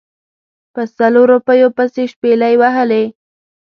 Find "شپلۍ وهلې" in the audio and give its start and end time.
2.13-3.03